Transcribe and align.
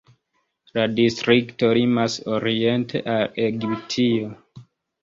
La 0.77 0.85
distrikto 0.99 1.69
limas 1.79 2.17
oriente 2.39 3.05
al 3.19 3.31
Egiptio. 3.49 4.35